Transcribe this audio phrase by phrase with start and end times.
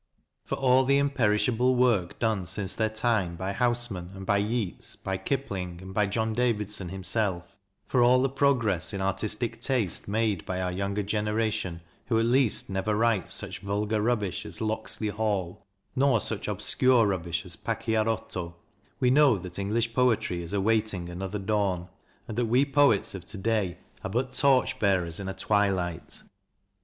[0.45, 5.17] For all the imperishable work done since their time by Housman and by Yeats, by
[5.17, 10.59] Kipling and by John Davidson himself, for all the progress in artistic taste made by
[10.59, 16.19] our younger generation, who at least never write such vulgar rubbish as "Locksley Hall," nor
[16.19, 18.55] such obscure rubbish as" Pachiarotto,"
[18.99, 21.89] we know that English poetry is awaiting another dawn,
[22.27, 26.23] and that we poets of to day are but torch bearers in a twi light.